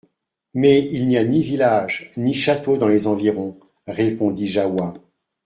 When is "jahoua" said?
4.47-4.95